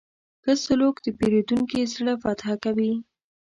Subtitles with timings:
[0.43, 2.93] ښه سلوک د پیرودونکي زړه فتح کوي.